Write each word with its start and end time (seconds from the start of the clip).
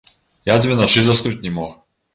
Я 0.51 0.55
дзве 0.63 0.79
начы 0.79 1.05
заснуць 1.11 1.39
не 1.47 1.57
мог. 1.61 1.81